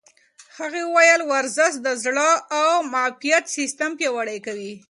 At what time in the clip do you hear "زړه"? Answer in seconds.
2.03-2.29